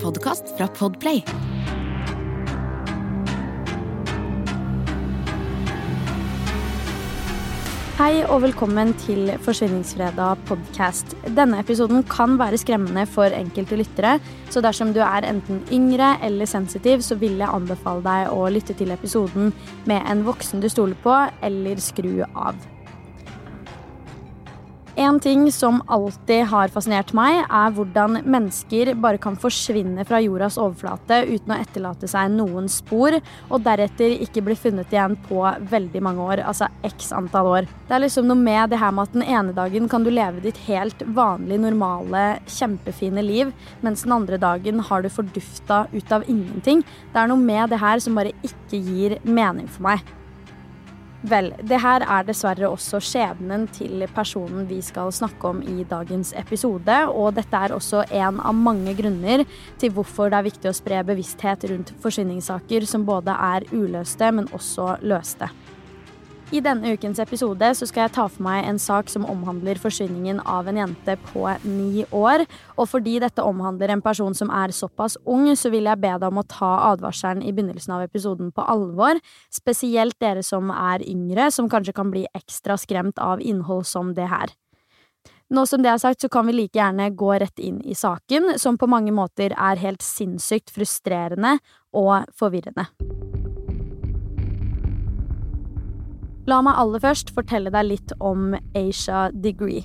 en 0.00 0.04
podkast 0.04 0.44
fra 0.56 0.66
Podplay. 0.68 1.20
Hei 8.00 8.22
og 8.32 8.40
velkommen 8.46 8.94
til 9.02 9.28
Forsvinningsfredag 9.44 10.40
podcast. 10.48 11.12
Denne 11.36 11.60
episoden 11.60 12.04
kan 12.08 12.38
være 12.40 12.58
skremmende 12.60 13.04
for 13.06 13.28
enkelte 13.36 13.76
lyttere, 13.76 14.16
så 14.50 14.62
dersom 14.64 14.94
du 14.96 15.02
er 15.04 15.28
enten 15.28 15.60
yngre 15.72 16.14
eller 16.24 16.48
sensitiv, 16.48 17.04
så 17.04 17.18
vil 17.20 17.36
jeg 17.42 17.52
anbefale 17.52 18.04
deg 18.06 18.32
å 18.32 18.48
lytte 18.48 18.76
til 18.78 18.96
episoden 18.96 19.52
med 19.90 20.00
en 20.08 20.24
voksen 20.24 20.64
du 20.64 20.70
stoler 20.72 20.96
på, 21.04 21.16
eller 21.44 21.82
skru 21.84 22.22
av. 22.32 22.56
En 25.00 25.16
ting 25.20 25.46
som 25.52 25.78
alltid 25.88 26.42
har 26.50 26.68
fascinert 26.68 27.14
meg, 27.16 27.38
er 27.48 27.70
hvordan 27.72 28.18
mennesker 28.20 28.90
bare 29.00 29.16
kan 29.22 29.38
forsvinne 29.40 30.04
fra 30.04 30.18
jordas 30.20 30.58
overflate 30.60 31.22
uten 31.30 31.54
å 31.54 31.56
etterlate 31.56 32.10
seg 32.10 32.34
noen 32.34 32.68
spor, 32.68 33.16
og 33.48 33.64
deretter 33.64 34.12
ikke 34.26 34.42
bli 34.44 34.58
funnet 34.60 34.92
igjen 34.92 35.16
på 35.24 35.40
veldig 35.72 36.04
mange 36.04 36.28
år, 36.34 36.44
altså 36.44 36.68
x 36.84 37.14
antall 37.16 37.48
år. 37.48 37.70
Det 37.88 37.96
er 37.96 38.04
liksom 38.04 38.28
noe 38.28 38.44
med 38.44 38.74
det 38.74 38.82
her 38.84 38.92
med 38.92 39.08
at 39.08 39.16
den 39.16 39.24
ene 39.24 39.56
dagen 39.56 39.88
kan 39.88 40.04
du 40.04 40.12
leve 40.12 40.44
ditt 40.44 40.60
helt 40.68 41.00
vanlige, 41.16 41.64
normale, 41.64 42.28
kjempefine 42.60 43.24
liv, 43.24 43.56
mens 43.80 44.04
den 44.04 44.18
andre 44.20 44.36
dagen 44.36 44.84
har 44.84 45.00
du 45.00 45.08
fordufta 45.08 45.86
ut 45.96 46.12
av 46.12 46.28
ingenting. 46.28 46.84
Det 47.14 47.24
er 47.24 47.32
noe 47.32 47.40
med 47.40 47.72
det 47.72 47.80
her 47.80 48.04
som 48.04 48.20
bare 48.20 48.36
ikke 48.44 48.84
gir 48.84 49.20
mening 49.24 49.64
for 49.64 49.88
meg. 49.94 50.19
Vel, 51.20 51.50
det 51.68 51.76
her 51.82 52.00
er 52.00 52.24
dessverre 52.24 52.70
også 52.72 52.96
skjebnen 53.04 53.66
til 53.76 54.06
personen 54.16 54.64
vi 54.70 54.78
skal 54.80 55.10
snakke 55.12 55.50
om 55.50 55.58
i 55.60 55.84
dagens 55.84 56.30
episode. 56.40 56.96
Og 57.12 57.34
dette 57.36 57.60
er 57.60 57.74
også 57.76 58.06
en 58.08 58.38
av 58.40 58.56
mange 58.56 58.94
grunner 58.96 59.44
til 59.80 59.92
hvorfor 59.92 60.32
det 60.32 60.38
er 60.38 60.46
viktig 60.48 60.70
å 60.70 60.78
spre 60.78 61.02
bevissthet 61.10 61.66
rundt 61.68 61.92
forsvinningssaker 62.00 62.88
som 62.88 63.04
både 63.04 63.36
er 63.36 63.68
uløste, 63.68 64.32
men 64.32 64.48
også 64.56 64.94
løste. 65.04 65.50
I 66.50 66.58
denne 66.58 66.96
ukens 66.96 67.20
episode 67.22 67.66
så 67.78 67.86
skal 67.86 68.08
jeg 68.08 68.12
ta 68.16 68.24
for 68.26 68.42
meg 68.42 68.64
en 68.66 68.78
sak 68.82 69.06
som 69.12 69.22
omhandler 69.30 69.78
forsvinningen 69.78 70.40
av 70.50 70.66
en 70.66 70.80
jente 70.80 71.14
på 71.28 71.44
ni 71.62 72.02
år. 72.10 72.42
Og 72.74 72.88
fordi 72.90 73.20
dette 73.22 73.44
omhandler 73.46 73.92
en 73.94 74.02
person 74.02 74.34
som 74.34 74.50
er 74.50 74.74
såpass 74.74 75.14
ung, 75.30 75.46
så 75.54 75.70
vil 75.70 75.86
jeg 75.86 76.02
be 76.02 76.10
deg 76.10 76.26
om 76.26 76.40
å 76.42 76.46
ta 76.50 76.72
advarselen 76.88 77.44
i 77.46 77.52
begynnelsen 77.54 77.94
av 77.94 78.02
episoden 78.02 78.50
på 78.50 78.64
alvor. 78.66 79.20
Spesielt 79.54 80.18
dere 80.18 80.42
som 80.42 80.72
er 80.74 81.06
yngre, 81.06 81.52
som 81.54 81.70
kanskje 81.70 81.94
kan 81.94 82.10
bli 82.10 82.24
ekstra 82.34 82.74
skremt 82.82 83.22
av 83.22 83.38
innhold 83.38 83.86
som 83.86 84.10
det 84.18 84.26
her. 84.34 84.50
Nå 85.54 85.66
som 85.70 85.86
det 85.86 85.94
er 85.94 86.02
sagt, 86.02 86.22
så 86.22 86.30
kan 86.30 86.50
vi 86.50 86.56
like 86.58 86.78
gjerne 86.78 87.12
gå 87.14 87.30
rett 87.38 87.62
inn 87.62 87.78
i 87.86 87.94
saken, 87.94 88.56
som 88.58 88.78
på 88.78 88.90
mange 88.90 89.14
måter 89.14 89.54
er 89.54 89.82
helt 89.86 90.02
sinnssykt 90.02 90.74
frustrerende 90.74 91.60
og 91.94 92.26
forvirrende. 92.34 92.90
La 96.50 96.58
meg 96.64 96.78
aller 96.80 97.02
først 97.02 97.30
fortelle 97.36 97.70
deg 97.70 97.86
litt 97.86 98.12
om 98.18 98.54
Asia 98.74 99.28
Degree. 99.30 99.84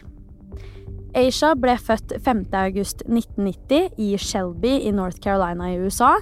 Aisha 1.15 1.53
ble 1.55 1.77
født 1.79 2.11
5.8.1990 2.25 4.01
i 4.03 4.07
Shelby 4.19 4.73
i 4.87 4.91
North 4.91 5.21
Carolina 5.23 5.69
i 5.71 5.77
USA. 5.79 6.15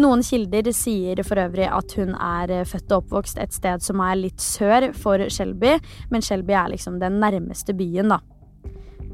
Noen 0.00 0.24
kilder 0.26 0.72
sier 0.74 1.20
for 1.26 1.38
øvrig 1.38 1.68
at 1.70 1.94
hun 2.00 2.16
er 2.16 2.64
født 2.66 2.90
og 2.90 3.04
oppvokst 3.04 3.38
et 3.42 3.54
sted 3.54 3.84
som 3.84 4.02
er 4.02 4.18
litt 4.18 4.42
sør 4.42 4.88
for 4.96 5.22
Shelby, 5.30 5.76
men 6.10 6.24
Shelby 6.24 6.56
er 6.58 6.72
liksom 6.74 6.98
den 7.02 7.20
nærmeste 7.22 7.76
byen, 7.78 8.10
da. 8.16 8.22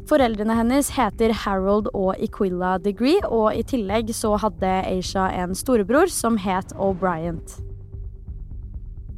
Foreldrene 0.06 0.54
hennes 0.54 0.92
heter 0.94 1.34
Harold 1.42 1.90
og 1.92 2.14
Equilla 2.22 2.76
Degree, 2.78 3.20
og 3.26 3.50
i 3.58 3.66
tillegg 3.66 4.14
så 4.14 4.36
hadde 4.40 4.76
Aisha 4.86 5.28
en 5.34 5.56
storebror 5.58 6.08
som 6.14 6.38
het 6.40 6.72
O'Brient. 6.78 7.58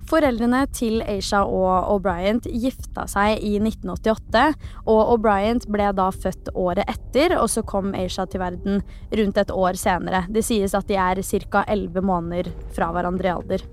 Foreldrene 0.08 0.62
til 0.72 1.02
Aisha 1.04 1.42
og 1.44 1.90
O'Brien 1.92 2.38
gifta 2.48 3.04
seg 3.10 3.42
i 3.44 3.58
1988, 3.60 4.54
og 4.88 5.12
O'Brien 5.14 5.60
ble 5.68 5.90
da 5.98 6.08
født 6.14 6.48
året 6.56 6.88
etter, 6.88 7.36
og 7.36 7.50
så 7.52 7.60
kom 7.68 7.92
Aisha 7.92 8.24
til 8.24 8.40
verden 8.40 8.80
rundt 9.20 9.42
et 9.42 9.52
år 9.52 9.76
senere. 9.76 10.24
Det 10.32 10.46
sies 10.48 10.76
at 10.78 10.88
de 10.88 10.96
er 10.96 11.20
ca. 11.20 11.66
elleve 11.68 12.00
måneder 12.00 12.48
fra 12.72 12.88
hverandre 12.94 13.28
i 13.28 13.34
alder. 13.34 13.66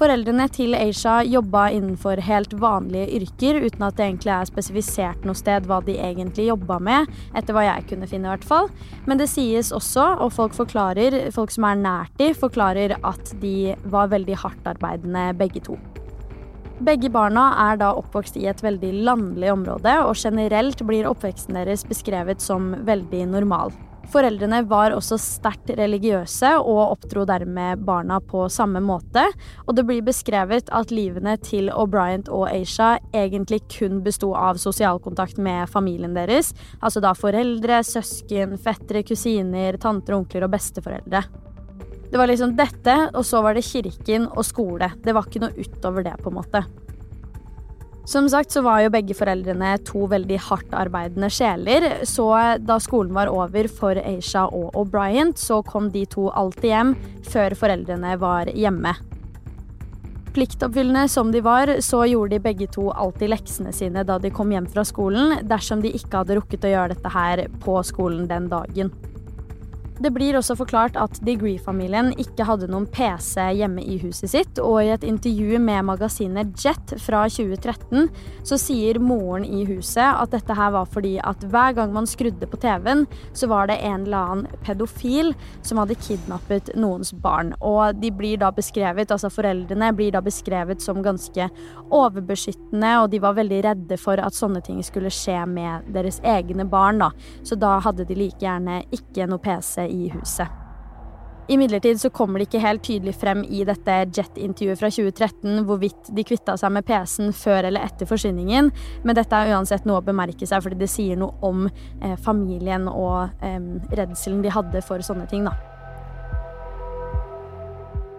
Foreldrene 0.00 0.46
til 0.48 0.72
Aisha 0.72 1.18
jobba 1.28 1.66
innenfor 1.76 2.22
helt 2.24 2.54
vanlige 2.56 3.18
yrker, 3.18 3.58
uten 3.60 3.82
at 3.84 3.98
det 3.98 4.06
egentlig 4.06 4.30
er 4.32 4.48
spesifisert 4.48 5.26
noe 5.28 5.36
sted 5.36 5.66
hva 5.68 5.82
de 5.84 5.98
egentlig 6.00 6.46
jobba 6.46 6.78
med, 6.80 7.10
etter 7.36 7.52
hva 7.52 7.66
jeg 7.66 7.84
kunne 7.90 8.08
finne 8.08 8.30
i 8.30 8.32
hvert 8.32 8.46
fall. 8.48 8.70
Men 9.04 9.20
det 9.20 9.28
sies 9.28 9.68
også, 9.76 10.06
og 10.24 10.32
folk 10.32 10.56
folk 10.56 11.52
som 11.52 11.68
er 11.68 11.82
nært 11.82 12.16
de, 12.16 12.30
forklarer 12.32 12.96
at 12.96 13.34
de 13.42 13.74
var 13.92 14.08
veldig 14.14 14.40
hardtarbeidende 14.40 15.26
begge 15.36 15.60
to. 15.68 15.76
Begge 16.80 17.12
barna 17.12 17.50
er 17.68 17.76
da 17.84 17.92
oppvokst 17.92 18.40
i 18.40 18.48
et 18.48 18.64
veldig 18.64 18.94
landlig 19.04 19.52
område, 19.52 19.98
og 20.00 20.16
generelt 20.16 20.80
blir 20.88 21.12
oppveksten 21.12 21.60
deres 21.60 21.84
beskrevet 21.84 22.40
som 22.40 22.72
veldig 22.88 23.26
normal. 23.36 23.76
Foreldrene 24.10 24.64
var 24.66 24.90
også 24.90 25.14
sterkt 25.22 25.70
religiøse 25.78 26.56
og 26.58 26.96
oppdro 26.96 27.22
dermed 27.28 27.84
barna 27.86 28.16
på 28.18 28.48
samme 28.50 28.82
måte. 28.82 29.22
Og 29.68 29.76
det 29.78 29.84
blir 29.86 30.02
beskrevet 30.02 30.72
at 30.74 30.90
livene 30.90 31.36
til 31.46 31.70
O'Brien 31.70 32.24
og 32.26 32.48
Aisha 32.48 32.96
egentlig 33.14 33.60
kun 33.70 34.00
besto 34.02 34.32
av 34.34 34.58
sosialkontakt 34.58 35.38
med 35.38 35.70
familien 35.70 36.18
deres. 36.18 36.50
Altså 36.82 37.02
da 37.04 37.14
foreldre, 37.14 37.84
søsken, 37.86 38.58
fettere, 38.58 39.04
kusiner, 39.06 39.78
tanter, 39.78 40.18
onkler 40.18 40.48
og 40.48 40.56
besteforeldre. 40.56 41.22
Det 42.10 42.18
var 42.18 42.26
liksom 42.26 42.56
dette, 42.58 42.96
og 43.14 43.22
så 43.22 43.38
var 43.46 43.54
det 43.54 43.62
kirken 43.68 44.26
og 44.26 44.42
skole. 44.42 44.90
Det 45.04 45.14
var 45.14 45.30
ikke 45.30 45.44
noe 45.44 45.54
utover 45.54 46.02
det, 46.08 46.18
på 46.18 46.32
en 46.32 46.40
måte. 46.40 46.66
Som 48.08 48.28
sagt 48.32 48.50
så 48.50 48.62
var 48.64 48.80
jo 48.80 48.90
begge 48.92 49.14
foreldrene 49.14 49.74
to 49.86 50.06
veldig 50.10 50.38
hardtarbeidende 50.46 51.28
sjeler, 51.30 51.86
så 52.08 52.30
da 52.64 52.78
skolen 52.80 53.12
var 53.14 53.30
over 53.30 53.68
for 53.68 54.00
Aisha 54.00 54.46
og 54.48 54.74
O'Brien, 54.78 55.34
så 55.36 55.60
kom 55.66 55.90
de 55.92 56.06
to 56.10 56.30
alltid 56.32 56.70
hjem 56.72 56.94
før 57.28 57.56
foreldrene 57.60 58.16
var 58.20 58.50
hjemme. 58.56 58.96
Pliktoppfyllende 60.30 61.08
som 61.10 61.32
de 61.34 61.42
var, 61.42 61.72
så 61.82 62.04
gjorde 62.06 62.36
de 62.36 62.42
begge 62.44 62.68
to 62.70 62.88
alltid 62.90 63.32
leksene 63.32 63.72
sine 63.74 64.04
da 64.06 64.18
de 64.22 64.30
kom 64.30 64.50
hjem 64.54 64.68
fra 64.70 64.84
skolen, 64.86 65.40
dersom 65.46 65.82
de 65.82 65.90
ikke 65.94 66.22
hadde 66.22 66.38
rukket 66.38 66.66
å 66.66 66.70
gjøre 66.70 66.94
dette 66.94 67.14
her 67.14 67.44
på 67.62 67.74
skolen 67.86 68.28
den 68.30 68.46
dagen. 68.50 68.92
Det 70.00 70.08
blir 70.14 70.32
også 70.32 70.54
forklart 70.56 70.94
at 70.96 71.18
Degree-familien 71.26 72.14
ikke 72.16 72.46
hadde 72.48 72.70
noen 72.72 72.86
PC 72.88 73.36
hjemme 73.58 73.82
i 73.84 73.98
huset 74.00 74.32
sitt, 74.32 74.60
og 74.62 74.78
i 74.80 74.92
et 74.94 75.02
intervju 75.04 75.58
med 75.60 75.84
magasinet 75.90 76.54
Jet 76.56 76.94
fra 77.04 77.26
2013 77.28 78.06
så 78.48 78.56
sier 78.56 78.96
moren 78.96 79.44
i 79.44 79.66
huset 79.68 80.00
at 80.08 80.32
dette 80.32 80.56
her 80.56 80.72
var 80.72 80.88
fordi 80.88 81.18
at 81.20 81.44
hver 81.52 81.74
gang 81.76 81.92
man 81.92 82.08
skrudde 82.08 82.48
på 82.48 82.60
TV-en, 82.62 83.04
så 83.36 83.50
var 83.50 83.68
det 83.68 83.76
en 83.84 84.06
eller 84.06 84.30
annen 84.30 84.62
pedofil 84.64 85.34
som 85.60 85.82
hadde 85.82 85.98
kidnappet 86.00 86.72
noens 86.80 87.12
barn. 87.12 87.52
Og 87.60 88.00
de 88.00 88.08
blir 88.08 88.40
da 88.40 88.48
beskrevet, 88.56 89.12
altså 89.12 89.28
foreldrene 89.28 89.92
blir 89.98 90.16
da 90.16 90.24
beskrevet 90.24 90.80
som 90.80 91.02
ganske 91.04 91.50
overbeskyttende, 91.92 92.94
og 93.02 93.10
de 93.12 93.20
var 93.20 93.36
veldig 93.36 93.60
redde 93.68 94.00
for 94.00 94.16
at 94.16 94.38
sånne 94.38 94.64
ting 94.64 94.80
skulle 94.86 95.12
skje 95.12 95.44
med 95.44 95.92
deres 95.92 96.22
egne 96.24 96.64
barn, 96.64 97.04
da. 97.04 97.12
Så 97.44 97.60
da 97.60 97.76
hadde 97.84 98.08
de 98.08 98.16
like 98.16 98.40
gjerne 98.40 98.80
ikke 98.96 99.28
noe 99.28 99.44
PC 99.44 99.89
i 99.90 100.10
huset. 100.14 100.60
Imidlertid 101.50 102.00
så 102.00 102.10
kommer 102.14 102.38
det 102.38 102.46
ikke 102.46 102.62
helt 102.62 102.82
tydelig 102.86 103.16
frem 103.18 103.40
i 103.42 103.64
dette 103.66 103.94
Jet-intervjuet 104.14 104.78
fra 104.78 104.90
2013 104.94 105.64
hvorvidt 105.66 106.12
de 106.14 106.22
kvitta 106.22 106.54
seg 106.60 106.70
med 106.76 106.86
PC-en 106.86 107.32
før 107.34 107.66
eller 107.66 107.88
etter 107.88 108.06
forsvinningen, 108.06 108.70
men 109.02 109.18
dette 109.18 109.34
er 109.34 109.50
uansett 109.56 109.88
noe 109.88 109.98
å 109.98 110.04
bemerke 110.06 110.46
seg, 110.46 110.62
fordi 110.62 110.78
det 110.78 110.90
sier 110.92 111.18
noe 111.18 111.34
om 111.42 111.66
eh, 111.66 112.14
familien 112.22 112.86
og 112.86 113.42
eh, 113.42 113.58
redselen 113.98 114.44
de 114.46 114.54
hadde 114.54 114.84
for 114.86 115.02
sånne 115.02 115.26
ting, 115.32 115.48
da. 115.50 115.56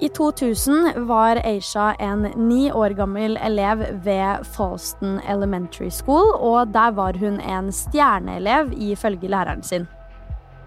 I 0.01 0.09
2000 0.09 1.05
var 1.07 1.39
Aisha 1.45 1.93
en 2.03 2.25
ni 2.49 2.71
år 2.73 2.97
gammel 2.97 3.37
elev 3.37 3.85
ved 4.03 4.43
Falston 4.57 5.19
Elementary 5.29 5.91
School, 5.93 6.33
og 6.35 6.73
der 6.73 6.91
var 6.97 7.21
hun 7.21 7.39
en 7.39 7.71
stjerneelev 7.71 8.73
ifølge 8.75 9.29
læreren 9.31 9.63
sin. 9.63 9.87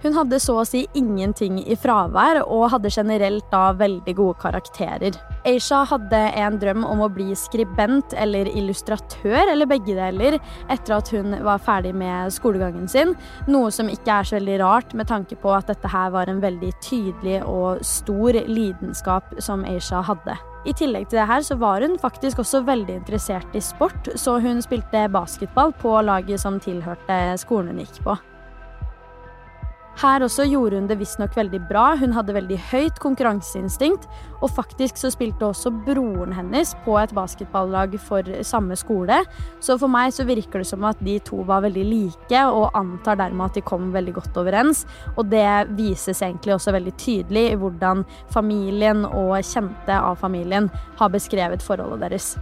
Hun 0.04 0.12
hadde 0.12 0.36
så 0.36 0.58
å 0.60 0.66
si 0.68 0.82
ingenting 0.92 1.62
i 1.64 1.74
fravær, 1.80 2.42
og 2.44 2.66
hadde 2.74 2.90
generelt 2.92 3.46
da 3.48 3.70
veldig 3.72 4.12
gode 4.18 4.36
karakterer. 4.42 5.16
Aisha 5.48 5.78
hadde 5.88 6.18
en 6.36 6.58
drøm 6.60 6.84
om 6.84 7.00
å 7.06 7.08
bli 7.08 7.30
skribent 7.38 8.12
eller 8.20 8.50
illustratør, 8.52 9.48
eller 9.54 9.70
begge 9.70 9.94
deler, 9.96 10.36
etter 10.68 10.98
at 10.98 11.08
hun 11.14 11.32
var 11.46 11.62
ferdig 11.64 11.94
med 11.96 12.34
skolegangen 12.36 12.84
sin, 12.90 13.14
noe 13.48 13.70
som 13.72 13.88
ikke 13.88 14.18
er 14.18 14.28
så 14.28 14.36
veldig 14.36 14.58
rart 14.60 14.92
med 14.92 15.08
tanke 15.08 15.40
på 15.40 15.56
at 15.56 15.72
dette 15.72 15.88
her 15.88 16.12
var 16.12 16.28
en 16.28 16.44
veldig 16.44 16.74
tydelig 16.84 17.40
og 17.48 17.80
stor 17.80 18.36
lidenskap 18.44 19.32
som 19.40 19.64
Aisha 19.64 20.04
hadde. 20.04 20.36
I 20.68 20.76
tillegg 20.76 21.08
til 21.08 21.22
det 21.22 21.30
her 21.32 21.48
så 21.48 21.56
var 21.60 21.80
hun 21.80 21.96
faktisk 22.00 22.44
også 22.44 22.60
veldig 22.68 23.00
interessert 23.00 23.56
i 23.56 23.64
sport, 23.64 24.12
så 24.20 24.36
hun 24.36 24.60
spilte 24.64 25.08
basketball 25.16 25.72
på 25.80 25.96
laget 26.04 26.44
som 26.44 26.60
tilhørte 26.60 27.22
skolen 27.40 27.72
hun 27.72 27.84
gikk 27.86 28.04
på. 28.04 28.20
Her 30.00 30.24
også 30.26 30.44
gjorde 30.50 30.78
hun 30.80 30.88
det 30.90 30.96
visstnok 30.98 31.36
veldig 31.38 31.60
bra. 31.68 31.84
Hun 32.00 32.14
hadde 32.16 32.34
veldig 32.34 32.56
høyt 32.72 32.96
konkurranseinstinkt, 33.02 34.08
og 34.42 34.50
faktisk 34.56 34.98
så 34.98 35.12
spilte 35.14 35.46
også 35.46 35.70
broren 35.86 36.34
hennes 36.34 36.74
på 36.84 36.96
et 36.98 37.14
basketballag 37.14 37.94
for 38.02 38.26
samme 38.46 38.76
skole. 38.78 39.20
Så 39.62 39.78
for 39.78 39.92
meg 39.92 40.10
så 40.16 40.26
virker 40.26 40.60
det 40.60 40.68
som 40.68 40.84
at 40.88 40.98
de 41.04 41.18
to 41.24 41.44
var 41.46 41.62
veldig 41.66 41.84
like, 41.86 42.40
og 42.42 42.74
antar 42.74 43.20
dermed 43.22 43.46
at 43.52 43.60
de 43.60 43.66
kom 43.66 43.92
veldig 43.94 44.16
godt 44.18 44.40
overens. 44.42 44.82
Og 45.14 45.30
det 45.30 45.46
vises 45.78 46.22
egentlig 46.22 46.56
også 46.56 46.74
veldig 46.74 46.96
tydelig 46.98 47.46
i 47.52 47.60
hvordan 47.60 48.02
familien 48.34 49.06
og 49.06 49.38
kjente 49.46 50.00
av 50.00 50.18
familien 50.18 50.72
har 50.98 51.14
beskrevet 51.14 51.62
forholdet 51.62 52.08
deres. 52.08 52.34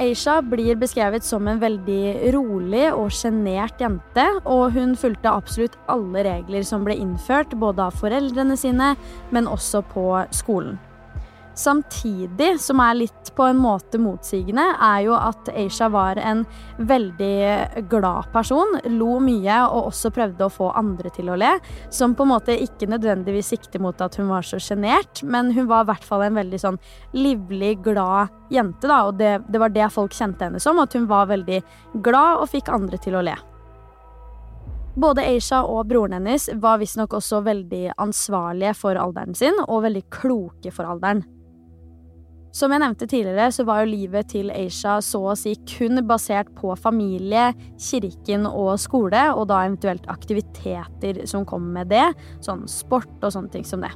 Aisha 0.00 0.38
blir 0.40 0.78
beskrevet 0.80 1.24
som 1.26 1.48
en 1.50 1.58
veldig 1.60 2.32
rolig 2.32 2.86
og 2.88 3.10
sjenert 3.12 3.82
jente, 3.82 4.24
og 4.48 4.70
hun 4.72 4.94
fulgte 4.96 5.28
absolutt 5.28 5.76
alle 5.92 6.24
regler 6.24 6.64
som 6.64 6.86
ble 6.86 6.96
innført, 6.96 7.52
både 7.60 7.84
av 7.90 7.98
foreldrene 8.00 8.56
sine, 8.56 8.94
men 9.34 9.50
også 9.50 9.84
på 9.92 10.06
skolen. 10.32 10.78
Samtidig, 11.54 12.54
som 12.62 12.80
er 12.80 12.94
litt 12.94 13.30
på 13.36 13.44
en 13.44 13.58
måte 13.60 13.98
motsigende, 14.00 14.64
er 14.80 15.02
jo 15.04 15.16
at 15.18 15.50
Aisha 15.52 15.90
var 15.92 16.16
en 16.16 16.44
veldig 16.78 17.86
glad 17.90 18.30
person. 18.32 18.78
Lo 18.94 19.18
mye 19.22 19.58
og 19.66 19.90
også 19.90 20.12
prøvde 20.14 20.46
å 20.46 20.52
få 20.52 20.70
andre 20.78 21.12
til 21.14 21.28
å 21.32 21.38
le. 21.40 21.52
Som 21.92 22.14
på 22.16 22.24
en 22.24 22.32
måte 22.32 22.56
ikke 22.56 22.88
nødvendigvis 22.90 23.52
sikter 23.54 23.82
mot 23.82 24.00
at 24.00 24.16
hun 24.20 24.30
var 24.30 24.46
så 24.46 24.60
sjenert, 24.62 25.24
men 25.26 25.52
hun 25.56 25.68
var 25.70 25.84
i 25.84 25.90
hvert 25.90 26.06
fall 26.06 26.24
en 26.26 26.38
veldig 26.38 26.62
sånn 26.62 26.80
livlig, 27.16 27.76
glad 27.84 28.30
jente, 28.50 28.86
da. 28.86 29.02
Og 29.10 29.18
det, 29.20 29.36
det 29.50 29.60
var 29.60 29.74
det 29.74 29.90
folk 29.92 30.16
kjente 30.16 30.46
henne 30.46 30.62
som, 30.62 30.80
at 30.80 30.94
hun 30.96 31.10
var 31.10 31.30
veldig 31.30 31.62
glad 32.04 32.44
og 32.44 32.52
fikk 32.54 32.70
andre 32.72 33.00
til 33.02 33.18
å 33.18 33.24
le. 33.26 33.36
Både 35.00 35.22
Aisha 35.22 35.62
og 35.70 35.86
broren 35.88 36.16
hennes 36.18 36.48
var 36.60 36.80
visstnok 36.80 37.14
også 37.20 37.44
veldig 37.46 37.92
ansvarlige 38.02 38.74
for 38.78 38.98
alderen 38.98 39.36
sin, 39.38 39.60
og 39.68 39.84
veldig 39.86 40.02
kloke 40.12 40.72
for 40.74 40.88
alderen. 40.88 41.22
Som 42.50 42.72
jeg 42.74 42.82
nevnte 42.82 43.06
tidligere, 43.06 43.46
så 43.54 43.62
var 43.66 43.84
jo 43.84 43.92
livet 43.92 44.32
til 44.32 44.50
Aisha 44.50 44.96
så 45.04 45.20
å 45.30 45.36
si 45.38 45.52
kun 45.70 46.02
basert 46.08 46.50
på 46.58 46.74
familie, 46.74 47.52
kirken 47.78 48.48
og 48.48 48.74
skole, 48.82 49.28
og 49.36 49.46
da 49.52 49.62
eventuelt 49.68 50.08
aktiviteter 50.10 51.24
som 51.30 51.46
kom 51.46 51.70
med 51.76 51.92
det, 51.94 52.08
sånn 52.42 52.66
sport 52.70 53.22
og 53.22 53.30
sånne 53.36 53.54
ting 53.54 53.66
som 53.66 53.86
det. 53.86 53.92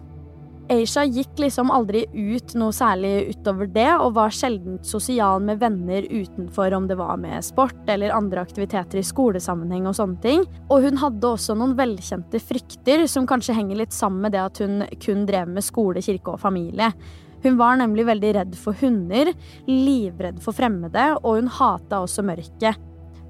Aisha 0.73 1.03
gikk 1.05 1.43
liksom 1.43 1.69
aldri 1.75 2.07
ut 2.09 2.55
noe 2.57 2.73
særlig 2.73 3.35
utover 3.35 3.69
det, 3.75 3.91
og 3.99 4.15
var 4.17 4.33
sjelden 4.33 4.79
sosial 4.87 5.43
med 5.45 5.59
venner 5.61 6.07
utenfor 6.09 6.73
om 6.79 6.87
det 6.89 6.97
var 6.97 7.19
med 7.21 7.45
sport 7.45 7.91
eller 7.91 8.15
andre 8.17 8.47
aktiviteter 8.47 9.03
i 9.03 9.05
skolesammenheng 9.05 9.91
og 9.91 9.99
sånne 9.99 10.23
ting. 10.25 10.47
Og 10.71 10.87
hun 10.87 11.03
hadde 11.03 11.35
også 11.35 11.59
noen 11.59 11.75
velkjente 11.77 12.41
frykter 12.41 13.05
som 13.11 13.29
kanskje 13.29 13.59
henger 13.59 13.83
litt 13.83 13.93
sammen 13.93 14.25
med 14.25 14.33
det 14.39 14.41
at 14.47 14.63
hun 14.65 14.87
kun 15.05 15.29
drev 15.29 15.53
med 15.53 15.67
skole, 15.67 16.01
kirke 16.01 16.33
og 16.33 16.41
familie. 16.47 16.95
Hun 17.45 17.59
var 17.61 17.77
nemlig 17.77 18.07
veldig 18.09 18.33
redd 18.39 18.57
for 18.57 18.77
hunder, 18.81 19.31
livredd 19.69 20.41
for 20.43 20.57
fremmede, 20.57 21.11
og 21.21 21.43
hun 21.43 21.51
hata 21.53 22.01
også 22.01 22.25
mørket. 22.25 22.81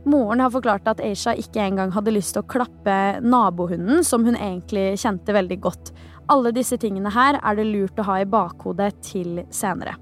Moren 0.04 0.42
har 0.44 0.52
forklart 0.52 0.86
at 0.90 1.00
Aisha 1.00 1.32
ikke 1.40 1.64
engang 1.64 1.90
hadde 1.94 2.12
lyst 2.12 2.36
til 2.36 2.44
å 2.44 2.48
klappe 2.54 2.96
nabohunden, 3.24 4.04
som 4.04 4.26
hun 4.26 4.36
egentlig 4.36 4.92
kjente 5.00 5.34
veldig 5.34 5.58
godt. 5.64 5.94
Alle 6.30 6.52
disse 6.56 6.78
tingene 6.80 7.12
her 7.12 7.40
er 7.40 7.58
det 7.58 7.66
lurt 7.68 7.98
å 8.00 8.06
ha 8.06 8.20
i 8.20 8.28
bakhodet 8.28 8.92
til 9.04 9.42
senere. 9.52 9.96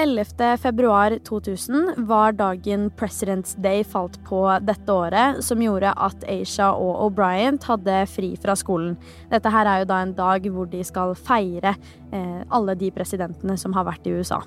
11. 0.00 0.56
februar 0.56 1.18
2000 1.24 1.94
var 1.96 2.32
dagen 2.32 2.90
President's 2.90 3.56
Day 3.60 3.84
falt 3.84 4.14
på 4.24 4.38
dette 4.64 4.92
året, 4.92 5.42
som 5.44 5.60
gjorde 5.60 5.90
at 5.92 6.24
Aisha 6.24 6.70
og 6.72 7.02
O'Brien 7.04 7.58
hadde 7.68 7.98
fri 8.08 8.30
fra 8.40 8.54
skolen. 8.56 8.94
Dette 9.28 9.52
her 9.52 9.68
er 9.68 9.82
jo 9.82 9.90
da 9.90 9.98
en 10.00 10.14
dag 10.16 10.46
hvor 10.48 10.70
de 10.72 10.80
skal 10.88 11.12
feire 11.20 11.74
eh, 12.16 12.40
alle 12.48 12.78
de 12.80 12.88
presidentene 12.96 13.58
som 13.60 13.76
har 13.76 13.90
vært 13.90 14.08
i 14.08 14.14
USA. 14.16 14.40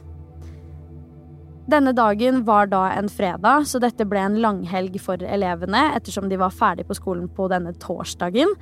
Denne 1.70 1.94
dagen 1.94 2.42
var 2.50 2.74
da 2.74 2.88
en 2.98 3.12
fredag, 3.14 3.70
så 3.70 3.78
dette 3.78 4.10
ble 4.10 4.26
en 4.26 4.42
langhelg 4.42 4.98
for 5.06 5.22
elevene 5.22 5.92
ettersom 5.94 6.34
de 6.34 6.42
var 6.42 6.56
ferdig 6.58 6.90
på 6.90 6.98
skolen 6.98 7.30
på 7.30 7.46
denne 7.54 7.78
torsdagen. 7.78 8.58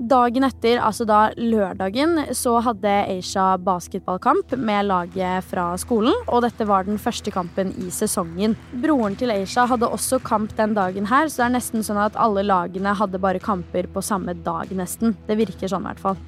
Dagen 0.00 0.46
etter, 0.46 0.78
altså 0.80 1.04
da 1.04 1.18
lørdagen, 1.36 2.22
så 2.32 2.54
hadde 2.64 2.88
Aisha 2.88 3.58
basketballkamp 3.60 4.54
med 4.56 4.88
laget 4.88 5.44
fra 5.44 5.66
skolen, 5.76 6.16
og 6.24 6.40
dette 6.46 6.64
var 6.64 6.88
den 6.88 6.96
første 6.96 7.28
kampen 7.34 7.74
i 7.76 7.90
sesongen. 7.92 8.56
Broren 8.80 9.18
til 9.20 9.34
Aisha 9.34 9.66
hadde 9.68 9.92
også 9.92 10.22
kamp 10.24 10.56
den 10.56 10.72
dagen 10.78 11.10
her, 11.12 11.28
så 11.28 11.42
det 11.42 11.48
er 11.50 11.56
nesten 11.58 11.84
sånn 11.84 12.00
at 12.00 12.16
alle 12.16 12.46
lagene 12.48 12.96
hadde 12.96 13.20
bare 13.20 13.44
kamper 13.44 13.92
på 13.92 14.00
samme 14.00 14.32
dag, 14.40 14.72
nesten. 14.72 15.18
Det 15.28 15.36
virker 15.36 15.68
sånn, 15.68 15.84
i 15.84 15.92
hvert 15.92 16.04
fall. 16.08 16.22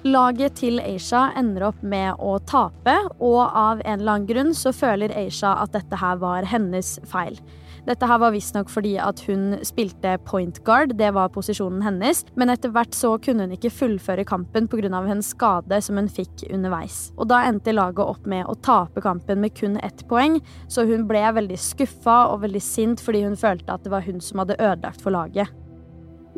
Laget 0.00 0.54
til 0.56 0.80
Aisha 0.80 1.26
ender 1.36 1.66
opp 1.66 1.82
med 1.84 2.22
å 2.24 2.38
tape, 2.48 2.94
og 3.20 3.40
av 3.44 3.82
en 3.84 3.98
eller 3.98 4.14
annen 4.14 4.28
grunn 4.30 4.54
så 4.56 4.72
føler 4.72 5.12
Aisha 5.12 5.50
at 5.60 5.74
dette 5.74 5.98
her 6.00 6.16
var 6.22 6.48
hennes 6.48 6.94
feil. 7.10 7.36
Dette 7.84 8.08
her 8.08 8.20
var 8.22 8.32
visstnok 8.32 8.72
fordi 8.72 8.94
at 9.00 9.20
hun 9.28 9.58
spilte 9.66 10.14
point 10.24 10.62
guard, 10.64 10.94
det 10.96 11.12
var 11.16 11.28
posisjonen 11.34 11.84
hennes, 11.84 12.24
men 12.32 12.48
etter 12.48 12.72
hvert 12.72 12.96
så 12.96 13.12
kunne 13.20 13.44
hun 13.44 13.54
ikke 13.58 13.74
fullføre 13.76 14.24
kampen 14.24 14.72
pga. 14.72 14.88
en 14.88 15.22
skade 15.22 15.82
som 15.84 16.00
hun 16.00 16.08
fikk 16.08 16.48
underveis. 16.48 17.12
Og 17.18 17.28
da 17.28 17.44
endte 17.44 17.76
laget 17.76 18.00
opp 18.00 18.24
med 18.24 18.46
å 18.48 18.56
tape 18.56 19.04
kampen 19.04 19.40
med 19.40 19.52
kun 19.52 19.76
ett 19.84 20.08
poeng, 20.08 20.40
så 20.66 20.88
hun 20.88 21.06
ble 21.08 21.20
veldig 21.20 21.60
skuffa 21.60 22.32
og 22.32 22.40
veldig 22.48 22.62
sint 22.62 23.00
fordi 23.00 23.24
hun 23.28 23.36
følte 23.36 23.68
at 23.68 23.84
det 23.84 23.92
var 23.92 24.00
hun 24.08 24.20
som 24.20 24.40
hadde 24.40 24.56
ødelagt 24.56 25.04
for 25.04 25.12
laget. 25.12 25.59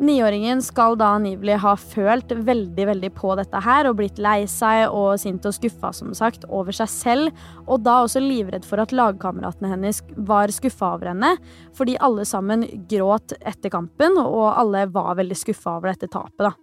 Niåringen 0.03 0.59
skal 0.61 0.97
da 0.99 1.13
angivelig 1.15 1.55
ha 1.63 1.73
følt 1.79 2.31
veldig 2.35 2.87
veldig 2.89 3.09
på 3.15 3.35
dette 3.39 3.59
her 3.63 3.87
og 3.87 4.01
blitt 4.01 4.17
lei 4.21 4.43
seg 4.51 4.91
og 4.91 5.15
sint 5.21 5.45
og 5.47 5.55
skuffa 5.55 5.93
som 5.95 6.11
sagt 6.17 6.43
over 6.49 6.75
seg 6.75 6.91
selv, 6.91 7.45
og 7.63 7.85
da 7.85 8.01
også 8.03 8.19
livredd 8.23 8.67
for 8.67 8.83
at 8.83 8.91
lagkameratene 8.91 9.71
hennes 9.71 10.01
var 10.27 10.51
skuffa 10.51 10.95
over 10.97 11.13
henne, 11.13 11.31
fordi 11.77 11.95
alle 12.03 12.27
sammen 12.27 12.65
gråt 12.91 13.37
etter 13.39 13.71
kampen, 13.71 14.19
og 14.19 14.51
alle 14.51 14.83
var 14.91 15.15
veldig 15.21 15.39
skuffa 15.39 15.77
over 15.77 15.93
dette 15.93 16.11
tapet, 16.11 16.49
da. 16.49 16.53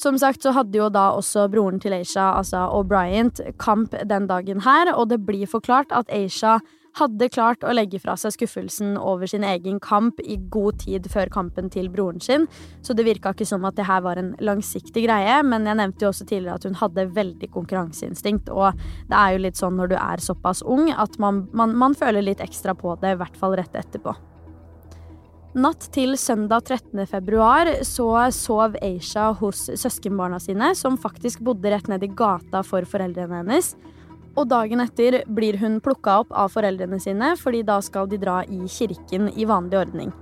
Som 0.00 0.16
sagt 0.16 0.40
så 0.46 0.54
hadde 0.56 0.78
jo 0.78 0.88
da 0.88 1.10
også 1.18 1.50
broren 1.52 1.80
til 1.82 1.92
Aisha, 1.92 2.30
altså 2.38 2.64
O'Brien, 2.72 3.28
kamp 3.60 3.92
den 4.08 4.30
dagen 4.30 4.64
her, 4.64 4.94
og 4.94 5.10
det 5.12 5.20
blir 5.26 5.50
forklart 5.50 5.92
at 5.92 6.08
Aisha 6.08 6.60
hadde 6.98 7.28
klart 7.32 7.64
å 7.64 7.74
legge 7.74 8.00
fra 8.02 8.16
seg 8.18 8.34
skuffelsen 8.34 8.96
over 8.98 9.30
sin 9.30 9.44
egen 9.46 9.78
kamp 9.82 10.20
i 10.24 10.38
god 10.52 10.80
tid 10.84 11.06
før 11.12 11.30
kampen 11.32 11.70
til 11.72 11.90
broren 11.92 12.20
sin, 12.24 12.46
så 12.82 12.96
det 12.96 13.06
virka 13.06 13.34
ikke 13.34 13.48
som 13.48 13.66
at 13.68 13.78
det 13.78 13.86
her 13.88 14.02
var 14.06 14.20
en 14.20 14.32
langsiktig 14.42 15.04
greie, 15.06 15.36
men 15.46 15.68
jeg 15.68 15.80
nevnte 15.80 16.06
jo 16.06 16.12
også 16.12 16.26
tidligere 16.26 16.58
at 16.60 16.66
hun 16.68 16.80
hadde 16.80 17.06
veldig 17.16 17.50
konkurranseinstinkt, 17.54 18.50
og 18.50 18.80
det 19.10 19.20
er 19.20 19.36
jo 19.36 19.44
litt 19.46 19.60
sånn 19.60 19.78
når 19.78 19.92
du 19.94 19.98
er 20.00 20.24
såpass 20.24 20.64
ung 20.66 20.90
at 20.90 21.20
man, 21.22 21.46
man, 21.56 21.76
man 21.78 21.96
føler 21.98 22.26
litt 22.26 22.42
ekstra 22.44 22.74
på 22.76 22.96
det, 23.02 23.14
i 23.14 23.22
hvert 23.22 23.38
fall 23.38 23.56
rett 23.60 23.78
etterpå. 23.78 24.16
Natt 25.50 25.88
til 25.90 26.14
søndag 26.14 26.68
13. 26.68 27.00
februar 27.10 27.66
så 27.82 28.06
sov 28.30 28.76
Aisha 28.78 29.32
hos 29.40 29.64
søskenbarna 29.66 30.38
sine, 30.38 30.68
som 30.78 30.94
faktisk 30.94 31.42
bodde 31.42 31.72
rett 31.72 31.88
ned 31.90 32.04
i 32.06 32.10
gata 32.14 32.62
for 32.62 32.86
foreldrene 32.86 33.40
hennes. 33.40 33.72
Og 34.38 34.46
dagen 34.50 34.82
etter 34.84 35.20
blir 35.26 35.58
hun 35.60 35.80
plukka 35.82 36.20
opp 36.22 36.32
av 36.32 36.52
foreldrene 36.54 37.00
sine, 37.02 37.34
fordi 37.40 37.64
da 37.66 37.80
skal 37.82 38.08
de 38.10 38.20
dra 38.20 38.40
i 38.46 38.62
kirken 38.70 39.30
i 39.34 39.46
vanlig 39.48 39.80
ordning. 39.80 40.12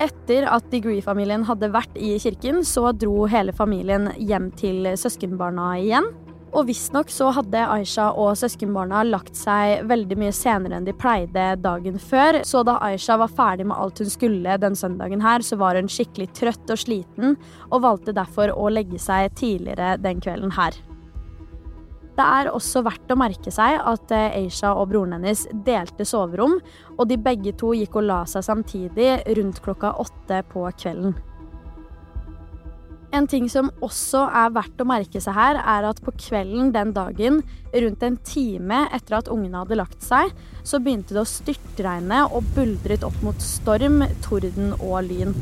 Etter 0.00 0.46
at 0.48 0.70
Degree-familien 0.72 1.44
hadde 1.44 1.68
vært 1.74 1.96
i 2.00 2.14
kirken, 2.22 2.62
så 2.64 2.88
dro 2.96 3.26
hele 3.28 3.52
familien 3.52 4.08
hjem 4.16 4.48
til 4.56 4.88
søskenbarna 4.96 5.74
igjen. 5.82 6.08
Og 6.50 6.66
visstnok 6.66 7.12
så 7.14 7.28
hadde 7.36 7.60
Aisha 7.76 8.08
og 8.18 8.32
søskenbarna 8.40 9.04
lagt 9.06 9.36
seg 9.38 9.84
veldig 9.86 10.16
mye 10.18 10.32
senere 10.34 10.80
enn 10.80 10.88
de 10.88 10.94
pleide 10.98 11.44
dagen 11.62 12.00
før, 12.02 12.40
så 12.48 12.64
da 12.66 12.78
Aisha 12.88 13.20
var 13.20 13.30
ferdig 13.30 13.68
med 13.70 13.78
alt 13.78 14.02
hun 14.02 14.10
skulle 14.10 14.58
den 14.58 14.78
søndagen 14.78 15.22
her, 15.22 15.46
så 15.46 15.60
var 15.60 15.78
hun 15.78 15.90
skikkelig 15.90 16.32
trøtt 16.40 16.72
og 16.74 16.82
sliten, 16.82 17.36
og 17.70 17.84
valgte 17.86 18.16
derfor 18.16 18.50
å 18.56 18.70
legge 18.72 18.98
seg 18.98 19.30
tidligere 19.38 19.94
den 20.02 20.22
kvelden 20.24 20.56
her. 20.58 20.74
Det 22.20 22.26
er 22.28 22.50
også 22.52 22.82
verdt 22.84 23.12
å 23.14 23.16
merke 23.16 23.52
seg 23.54 23.78
at 23.80 24.10
eh, 24.12 24.34
Aisha 24.42 24.74
og 24.76 24.90
broren 24.90 25.14
hennes 25.16 25.46
delte 25.64 26.04
soverom, 26.04 26.58
og 26.98 27.06
de 27.08 27.16
begge 27.16 27.54
to 27.56 27.70
gikk 27.72 27.96
og 27.96 28.04
la 28.10 28.18
seg 28.28 28.44
samtidig 28.44 29.22
rundt 29.38 29.62
klokka 29.64 29.94
åtte 30.02 30.42
på 30.50 30.66
kvelden. 30.82 31.14
En 33.16 33.26
ting 33.26 33.48
som 33.50 33.72
også 33.82 34.26
er 34.42 34.52
verdt 34.54 34.84
å 34.84 34.86
merke 34.86 35.22
seg 35.24 35.34
her, 35.34 35.62
er 35.64 35.88
at 35.88 36.02
på 36.04 36.12
kvelden 36.26 36.74
den 36.76 36.92
dagen, 36.94 37.40
rundt 37.72 38.04
en 38.04 38.20
time 38.26 38.84
etter 38.92 39.16
at 39.22 39.32
ungene 39.32 39.64
hadde 39.64 39.80
lagt 39.80 40.04
seg, 40.04 40.36
så 40.60 40.78
begynte 40.78 41.16
det 41.16 41.24
å 41.24 41.32
styrtregne 41.32 42.20
og 42.28 42.52
buldret 42.54 43.06
opp 43.08 43.16
mot 43.24 43.40
storm, 43.42 44.04
torden 44.28 44.76
og 44.76 45.08
lyn. 45.08 45.34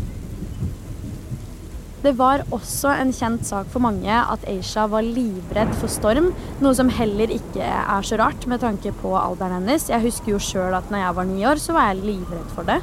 Det 1.98 2.12
var 2.14 2.44
også 2.54 2.92
en 2.94 3.10
kjent 3.10 3.42
sak 3.48 3.66
for 3.72 3.82
mange 3.82 4.06
at 4.06 4.44
Aisha 4.46 4.84
var 4.90 5.02
livredd 5.02 5.72
for 5.80 5.90
storm, 5.90 6.30
noe 6.62 6.76
som 6.78 6.92
heller 6.94 7.32
ikke 7.34 7.64
er 7.66 8.06
så 8.06 8.20
rart 8.20 8.46
med 8.46 8.62
tanke 8.62 8.92
på 9.00 9.16
alderen 9.18 9.58
hennes. 9.58 9.88
Jeg 9.90 10.04
husker 10.06 10.36
jo 10.36 10.38
sjøl 10.42 10.78
at 10.78 10.92
når 10.94 11.02
jeg 11.02 11.18
var 11.18 11.28
ni 11.32 11.42
år, 11.50 11.58
så 11.62 11.74
var 11.74 11.90
jeg 11.90 12.04
livredd 12.04 12.54
for 12.54 12.70
det. 12.70 12.78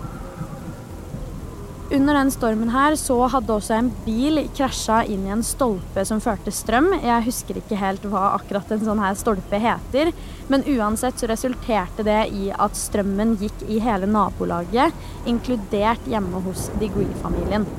Under 1.96 2.18
den 2.18 2.32
stormen 2.34 2.72
her 2.74 2.96
så 2.98 3.16
hadde 3.30 3.56
også 3.56 3.76
en 3.78 3.92
bil 4.04 4.42
krasja 4.58 5.04
inn 5.06 5.28
i 5.30 5.34
en 5.36 5.46
stolpe 5.46 6.04
som 6.10 6.20
førte 6.20 6.52
strøm. 6.52 6.90
Jeg 6.98 7.28
husker 7.28 7.62
ikke 7.62 7.78
helt 7.80 8.08
hva 8.10 8.34
akkurat 8.34 8.74
en 8.74 8.84
sånn 8.84 9.04
her 9.06 9.16
stolpe 9.16 9.62
heter, 9.62 10.12
men 10.52 10.66
uansett 10.76 11.22
så 11.22 11.30
resulterte 11.32 12.04
det 12.04 12.24
i 12.36 12.50
at 12.52 12.76
strømmen 12.76 13.38
gikk 13.40 13.68
i 13.70 13.80
hele 13.86 14.10
nabolaget, 14.10 14.98
inkludert 15.30 16.10
hjemme 16.10 16.42
hos 16.50 16.68
de 16.74 16.88
Digui-familien. 16.88 17.70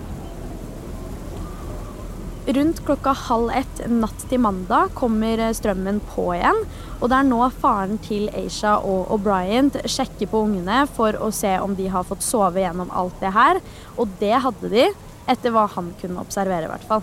Rundt 2.46 2.84
klokka 2.84 3.10
halv 3.10 3.50
ett 3.50 3.80
natt 3.90 4.20
til 4.30 4.38
mandag 4.38 4.92
kommer 4.94 5.40
strømmen 5.58 5.96
på 6.12 6.28
igjen. 6.36 6.60
Og 7.00 7.10
det 7.10 7.16
er 7.18 7.26
nå 7.26 7.40
faren 7.58 7.96
til 8.04 8.28
Aisha 8.38 8.76
og 8.86 9.10
O'Brien 9.16 9.72
sjekker 9.82 10.30
på 10.30 10.44
ungene 10.46 10.84
for 10.94 11.18
å 11.18 11.32
se 11.34 11.56
om 11.58 11.74
de 11.74 11.88
har 11.90 12.06
fått 12.06 12.22
sove 12.22 12.62
gjennom 12.62 12.92
alt 12.94 13.18
det 13.18 13.32
her. 13.34 13.58
Og 13.98 14.12
det 14.20 14.36
hadde 14.44 14.70
de, 14.70 14.84
etter 15.26 15.50
hva 15.50 15.64
han 15.74 15.90
kunne 15.98 16.22
observere, 16.22 16.68
i 16.68 16.70
hvert 16.70 16.86
fall. 16.86 17.02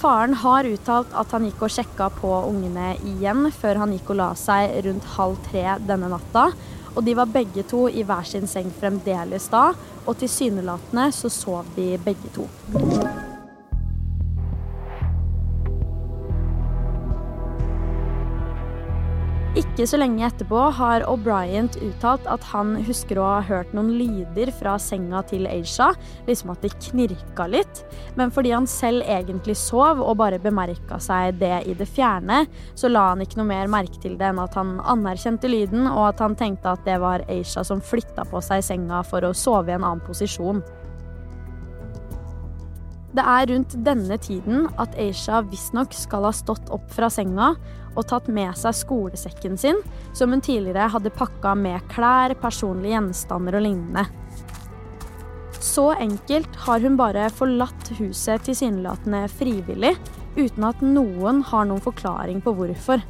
Faren 0.00 0.32
har 0.40 0.64
uttalt 0.70 1.12
at 1.12 1.34
han 1.36 1.44
gikk 1.50 1.66
og 1.66 1.74
sjekka 1.74 2.08
på 2.16 2.30
ungene 2.48 2.94
igjen 3.12 3.50
før 3.52 3.82
han 3.82 3.92
gikk 3.92 4.14
og 4.14 4.18
la 4.22 4.30
seg 4.38 4.78
rundt 4.86 5.10
halv 5.18 5.36
tre 5.50 5.66
denne 5.84 6.08
natta. 6.14 6.46
Og 6.96 7.04
de 7.04 7.18
var 7.20 7.28
begge 7.36 7.66
to 7.68 7.84
i 7.92 8.00
hver 8.08 8.24
sin 8.28 8.48
seng 8.48 8.72
fremdeles 8.80 9.50
da, 9.52 9.68
og 10.06 10.16
tilsynelatende 10.24 11.10
så 11.12 11.28
sov 11.28 11.68
de 11.76 11.92
begge 12.00 12.32
to. 12.32 12.48
Ikke 19.82 19.96
så 19.96 19.98
lenge 19.98 20.22
etterpå 20.22 20.58
har 20.78 21.02
O'Brien 21.10 21.66
uttalt 21.82 22.28
at 22.30 22.44
han 22.52 22.76
husker 22.86 23.18
å 23.18 23.24
ha 23.26 23.38
hørt 23.42 23.72
noen 23.74 23.88
lyder 23.98 24.52
fra 24.54 24.76
senga 24.78 25.24
til 25.26 25.48
Aisha, 25.50 25.88
liksom 26.28 26.52
at 26.52 26.62
det 26.62 26.70
knirka 26.76 27.48
litt. 27.50 27.80
Men 28.14 28.30
fordi 28.30 28.52
han 28.54 28.68
selv 28.70 29.02
egentlig 29.10 29.56
sov 29.58 29.98
og 29.98 30.20
bare 30.20 30.38
bemerka 30.38 31.00
seg 31.02 31.40
det 31.40 31.64
i 31.66 31.74
det 31.74 31.88
fjerne, 31.90 32.44
så 32.78 32.92
la 32.92 33.08
han 33.08 33.26
ikke 33.26 33.40
noe 33.40 33.48
mer 33.50 33.72
merke 33.74 33.98
til 34.04 34.14
det 34.20 34.28
enn 34.28 34.44
at 34.44 34.54
han 34.54 34.76
anerkjente 34.78 35.50
lyden, 35.50 35.90
og 35.90 36.12
at 36.12 36.22
han 36.22 36.38
tenkte 36.38 36.76
at 36.76 36.86
det 36.86 37.00
var 37.02 37.26
Aisha 37.26 37.66
som 37.66 37.82
flytta 37.82 38.28
på 38.30 38.38
seg 38.38 38.62
senga 38.62 39.02
for 39.02 39.26
å 39.26 39.34
sove 39.34 39.74
i 39.74 39.80
en 39.80 39.82
annen 39.82 40.06
posisjon. 40.06 40.62
Det 43.12 43.24
er 43.28 43.48
rundt 43.50 43.74
denne 43.84 44.16
tiden 44.24 44.68
at 44.80 44.94
Aisha 44.96 45.42
visstnok 45.44 45.92
skal 45.92 46.24
ha 46.24 46.32
stått 46.32 46.70
opp 46.72 46.86
fra 46.94 47.10
senga 47.12 47.50
og 47.92 48.06
tatt 48.08 48.30
med 48.32 48.56
seg 48.56 48.72
skolesekken 48.78 49.58
sin, 49.60 49.82
som 50.16 50.32
hun 50.32 50.40
tidligere 50.40 50.88
hadde 50.94 51.12
pakka 51.12 51.52
med 51.60 51.84
klær, 51.92 52.32
personlige 52.40 52.94
gjenstander 52.94 53.58
og 53.58 53.66
lignende. 53.66 54.06
Så 55.62 55.90
enkelt 56.00 56.56
har 56.64 56.80
hun 56.80 56.96
bare 56.98 57.28
forlatt 57.30 57.92
huset 58.00 58.48
tilsynelatende 58.48 59.26
frivillig, 59.30 59.92
uten 60.38 60.64
at 60.64 60.80
noen 60.80 61.44
har 61.52 61.68
noen 61.68 61.84
forklaring 61.84 62.40
på 62.42 62.56
hvorfor. 62.56 63.04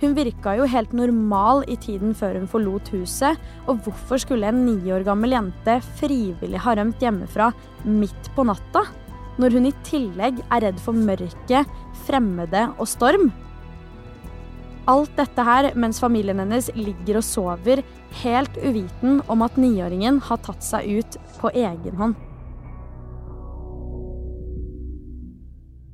Hun 0.00 0.16
virka 0.16 0.56
jo 0.58 0.64
helt 0.66 0.96
normal 0.96 1.62
i 1.70 1.76
tiden 1.78 2.16
før 2.18 2.40
hun 2.40 2.48
forlot 2.50 2.88
huset, 2.96 3.36
og 3.68 3.84
hvorfor 3.84 4.18
skulle 4.24 4.48
en 4.48 4.64
ni 4.66 4.90
år 4.90 5.04
gammel 5.06 5.36
jente 5.36 5.76
frivillig 6.00 6.64
ha 6.64 6.74
rømt 6.80 7.04
hjemmefra 7.04 7.52
midt 7.86 8.32
på 8.34 8.48
natta, 8.48 8.82
når 9.40 9.56
hun 9.56 9.68
i 9.70 9.76
tillegg 9.86 10.42
er 10.48 10.66
redd 10.66 10.80
for 10.82 10.96
mørke, 10.96 11.62
fremmede 12.06 12.66
og 12.76 12.88
storm? 12.90 13.30
Alt 14.90 15.14
dette 15.16 15.44
her 15.46 15.70
mens 15.78 16.00
familien 16.02 16.42
hennes 16.42 16.68
ligger 16.74 17.20
og 17.20 17.26
sover, 17.26 17.84
helt 18.24 18.58
uviten 18.58 19.22
om 19.30 19.44
at 19.46 19.56
niåringen 19.60 20.18
har 20.26 20.42
tatt 20.42 20.64
seg 20.66 20.90
ut 20.98 21.18
på 21.38 21.52
egen 21.54 21.96
hånd. 22.00 22.18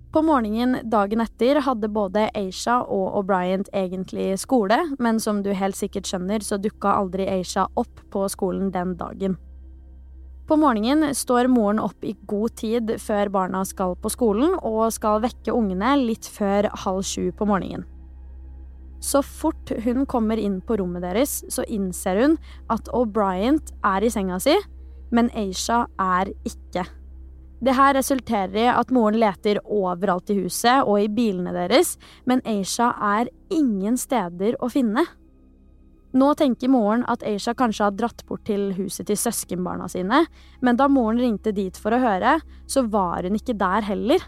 På 0.09 0.23
morgenen 0.25 0.89
dagen 0.89 1.21
etter 1.21 1.61
hadde 1.67 1.91
både 1.93 2.31
Aisha 2.33 2.79
og 2.81 3.19
O'Brien 3.21 3.67
egentlig 3.77 4.39
skole, 4.41 4.81
men 4.99 5.21
som 5.21 5.43
du 5.45 5.53
helt 5.53 5.77
sikkert 5.77 6.09
skjønner, 6.09 6.41
så 6.41 6.57
dukka 6.57 6.97
aldri 6.97 7.29
Aisha 7.29 7.67
opp 7.77 8.01
på 8.11 8.25
skolen 8.33 8.73
den 8.73 8.97
dagen. 8.97 9.37
På 10.49 10.57
morgenen 10.57 11.15
står 11.15 11.51
moren 11.53 11.81
opp 11.85 12.05
i 12.09 12.15
god 12.27 12.55
tid 12.57 12.95
før 13.05 13.29
barna 13.29 13.61
skal 13.69 13.93
på 14.01 14.09
skolen, 14.09 14.55
og 14.65 14.89
skal 14.97 15.21
vekke 15.21 15.53
ungene 15.53 15.93
litt 16.01 16.25
før 16.25 16.71
halv 16.87 17.05
sju 17.05 17.29
på 17.37 17.49
morgenen. 17.49 17.85
Så 19.05 19.21
fort 19.23 19.71
hun 19.85 20.07
kommer 20.09 20.41
inn 20.41 20.59
på 20.65 20.79
rommet 20.81 21.05
deres, 21.05 21.43
så 21.53 21.67
innser 21.69 22.23
hun 22.23 22.39
at 22.73 22.89
O'Brien 22.97 23.61
er 23.85 24.07
i 24.07 24.11
senga 24.11 24.41
si, 24.43 24.57
men 25.13 25.29
Aisha 25.37 25.85
er 26.01 26.33
ikke. 26.49 26.87
Det 27.61 27.75
her 27.75 27.93
resulterer 27.99 28.57
i 28.57 28.67
at 28.71 28.91
moren 28.95 29.19
leter 29.21 29.61
overalt 29.65 30.31
i 30.33 30.41
huset 30.41 30.87
og 30.87 31.03
i 31.03 31.13
bilene 31.13 31.53
deres, 31.53 31.97
men 32.25 32.41
Aisha 32.49 32.93
er 33.19 33.29
ingen 33.53 34.01
steder 34.01 34.57
å 34.63 34.73
finne. 34.73 35.05
Nå 36.17 36.31
tenker 36.41 36.71
moren 36.73 37.05
at 37.11 37.25
Aisha 37.27 37.53
kanskje 37.57 37.85
har 37.85 37.97
dratt 37.97 38.25
bort 38.29 38.47
til 38.49 38.71
huset 38.79 39.11
til 39.11 39.19
søskenbarna 39.21 39.91
sine, 39.93 40.25
men 40.65 40.79
da 40.81 40.89
moren 40.89 41.21
ringte 41.21 41.53
dit 41.53 41.77
for 41.77 41.93
å 41.93 42.01
høre, 42.01 42.39
så 42.67 42.87
var 42.89 43.29
hun 43.29 43.37
ikke 43.37 43.57
der 43.59 43.85
heller. 43.85 44.25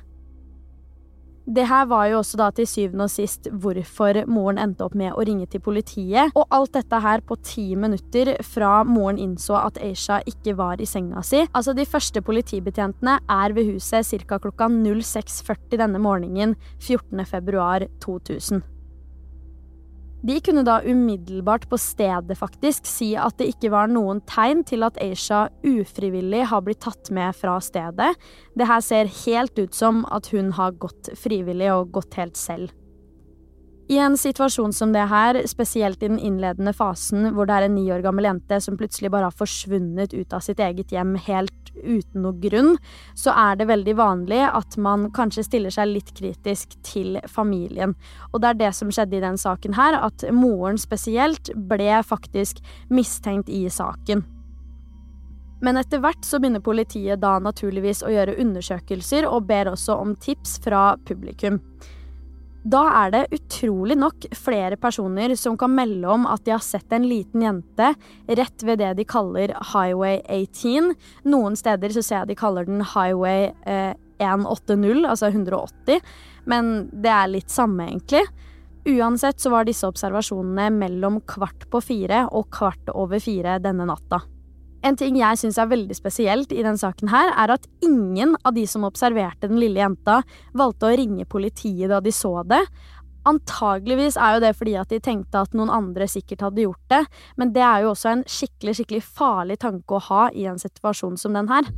Det 1.50 1.64
her 1.66 1.86
var 1.90 2.04
jo 2.06 2.18
også 2.20 2.38
da 2.38 2.50
til 2.54 2.66
syvende 2.68 3.06
og 3.08 3.10
sist 3.10 3.48
hvorfor 3.50 4.20
moren 4.30 4.60
endte 4.60 4.84
opp 4.84 4.94
med 4.94 5.16
å 5.16 5.24
ringe 5.26 5.48
til 5.50 5.62
politiet. 5.64 6.30
Og 6.38 6.44
alt 6.54 6.76
dette 6.76 7.00
her 7.02 7.24
på 7.26 7.38
ti 7.42 7.64
minutter 7.74 8.36
fra 8.46 8.84
moren 8.86 9.18
innså 9.18 9.56
at 9.58 9.80
Aisha 9.82 10.20
ikke 10.30 10.54
var 10.60 10.78
i 10.78 10.86
senga 10.86 11.24
si. 11.26 11.42
Altså 11.50 11.74
De 11.74 11.88
første 11.88 12.22
politibetjentene 12.22 13.18
er 13.26 13.56
ved 13.56 13.72
huset 13.72 14.06
ca. 14.28 14.38
klokka 14.38 14.68
06.40 14.68 15.80
denne 15.80 15.98
morgenen 15.98 16.54
14. 16.78 18.60
februar 20.20 20.20
2000. 20.20 20.26
De 20.26 20.40
kunne 20.40 20.64
da 20.64 20.80
umiddelbart 20.84 21.68
på 21.68 21.78
stedet 21.78 22.36
faktisk 22.38 22.86
si 22.86 23.14
at 23.16 23.38
det 23.38 23.48
ikke 23.54 23.70
var 23.70 23.88
noen 23.88 24.20
tegn 24.26 24.64
til 24.64 24.82
at 24.82 24.98
Aisha 25.00 25.48
ufrivillig 25.64 26.46
har 26.46 26.60
blitt 26.62 26.80
tatt 26.80 27.10
med 27.10 27.34
fra 27.34 27.58
stedet. 27.60 28.16
Det 28.54 28.66
her 28.66 28.80
ser 28.80 29.08
helt 29.26 29.58
ut 29.58 29.74
som 29.74 30.04
at 30.10 30.30
hun 30.32 30.52
har 30.52 30.72
gått 30.72 31.10
frivillig 31.16 31.72
og 31.72 31.92
gått 31.92 32.14
helt 32.14 32.36
selv. 32.36 32.70
I 33.90 33.98
en 33.98 34.14
situasjon 34.18 34.70
som 34.72 34.92
det 34.94 35.02
her, 35.10 35.34
spesielt 35.50 36.02
i 36.02 36.08
den 36.12 36.18
innledende 36.22 36.70
fasen 36.76 37.32
hvor 37.34 37.48
det 37.48 37.56
er 37.56 37.64
en 37.66 37.74
ni 37.74 37.88
år 37.90 38.04
gammel 38.04 38.28
jente 38.28 38.60
som 38.62 38.76
plutselig 38.78 39.10
bare 39.10 39.26
har 39.26 39.34
forsvunnet 39.34 40.14
ut 40.14 40.36
av 40.36 40.44
sitt 40.46 40.62
eget 40.62 40.94
hjem 40.94 41.16
helt 41.26 41.72
uten 41.74 42.22
noe 42.22 42.38
grunn, 42.38 42.76
så 43.18 43.34
er 43.34 43.58
det 43.58 43.66
veldig 43.66 43.96
vanlig 43.98 44.44
at 44.46 44.78
man 44.78 45.08
kanskje 45.16 45.48
stiller 45.48 45.74
seg 45.74 45.90
litt 45.90 46.14
kritisk 46.14 46.78
til 46.86 47.18
familien. 47.26 47.96
Og 48.30 48.44
det 48.44 48.52
er 48.52 48.62
det 48.62 48.72
som 48.78 48.94
skjedde 48.94 49.18
i 49.18 49.24
den 49.26 49.40
saken 49.40 49.74
her, 49.74 49.98
at 49.98 50.22
moren 50.30 50.78
spesielt 50.78 51.50
ble 51.56 51.98
faktisk 52.06 52.62
mistenkt 52.94 53.50
i 53.50 53.64
saken. 53.66 54.22
Men 55.66 55.82
etter 55.82 55.98
hvert 55.98 56.22
så 56.24 56.38
begynner 56.38 56.62
politiet 56.62 57.20
da 57.26 57.40
naturligvis 57.42 58.04
å 58.06 58.14
gjøre 58.14 58.38
undersøkelser 58.38 59.26
og 59.26 59.48
ber 59.50 59.74
også 59.74 59.98
om 59.98 60.14
tips 60.14 60.60
fra 60.62 60.92
publikum. 61.10 61.58
Da 62.60 62.82
er 63.06 63.12
det 63.14 63.20
utrolig 63.32 63.96
nok 63.96 64.26
flere 64.36 64.76
personer 64.76 65.32
som 65.38 65.56
kan 65.58 65.72
melde 65.72 66.08
om 66.12 66.26
at 66.28 66.44
de 66.44 66.52
har 66.52 66.64
sett 66.64 66.92
en 66.92 67.06
liten 67.08 67.40
jente 67.46 67.94
rett 68.28 68.64
ved 68.66 68.82
det 68.82 68.90
de 68.98 69.06
kaller 69.08 69.54
Highway 69.72 70.20
18. 70.28 70.92
Noen 71.32 71.56
steder 71.56 71.94
så 71.94 72.04
ser 72.04 72.18
jeg 72.18 72.32
de 72.34 72.40
kaller 72.42 72.68
den 72.68 72.84
Highway 72.84 73.48
eh, 73.64 73.94
180, 74.20 75.06
altså 75.08 75.30
180, 75.30 76.02
men 76.52 76.90
det 76.92 77.12
er 77.14 77.32
litt 77.32 77.48
samme, 77.48 77.86
egentlig. 77.88 78.26
Uansett 78.90 79.40
så 79.40 79.52
var 79.52 79.64
disse 79.64 79.88
observasjonene 79.88 80.68
mellom 80.74 81.22
kvart 81.28 81.64
på 81.72 81.80
fire 81.84 82.26
og 82.28 82.50
kvart 82.52 82.92
over 82.92 83.24
fire 83.24 83.56
denne 83.64 83.88
natta. 83.88 84.20
En 84.86 84.96
ting 84.96 85.18
jeg 85.20 85.36
syns 85.36 85.58
er 85.60 85.68
veldig 85.68 85.96
spesielt 85.96 86.52
i 86.56 86.62
den 86.64 86.78
saken 86.80 87.10
her, 87.12 87.34
er 87.36 87.52
at 87.56 87.66
ingen 87.84 88.32
av 88.48 88.54
de 88.56 88.64
som 88.68 88.86
observerte 88.88 89.50
den 89.50 89.60
lille 89.60 89.82
jenta, 89.82 90.22
valgte 90.56 90.88
å 90.88 90.96
ringe 90.96 91.28
politiet 91.28 91.90
da 91.92 92.00
de 92.00 92.12
så 92.14 92.38
det. 92.48 92.62
Antageligvis 93.28 94.16
er 94.16 94.38
jo 94.38 94.42
det 94.46 94.54
fordi 94.56 94.78
at 94.80 94.92
de 94.92 95.00
tenkte 95.04 95.42
at 95.44 95.52
noen 95.56 95.72
andre 95.72 96.08
sikkert 96.08 96.46
hadde 96.46 96.64
gjort 96.64 96.92
det, 96.92 97.02
men 97.36 97.52
det 97.52 97.64
er 97.66 97.84
jo 97.84 97.92
også 97.92 98.14
en 98.14 98.24
skikkelig, 98.24 98.78
skikkelig 98.78 99.04
farlig 99.04 99.60
tanke 99.60 99.98
å 99.98 100.04
ha 100.08 100.26
i 100.32 100.48
en 100.48 100.60
situasjon 100.60 101.20
som 101.20 101.36
den 101.36 101.52
her. 101.52 101.68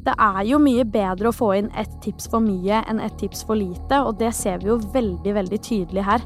Det 0.00 0.16
er 0.16 0.42
jo 0.48 0.56
mye 0.62 0.86
bedre 0.88 1.28
å 1.28 1.36
få 1.36 1.52
inn 1.58 1.68
ett 1.76 1.92
tips 2.00 2.30
for 2.32 2.40
mye 2.40 2.80
enn 2.88 3.02
ett 3.04 3.18
tips 3.20 3.44
for 3.44 3.60
lite, 3.60 4.00
og 4.00 4.16
det 4.22 4.32
ser 4.32 4.62
vi 4.62 4.72
jo 4.72 4.80
veldig, 4.80 5.34
veldig 5.36 5.60
tydelig 5.66 6.06
her. 6.08 6.24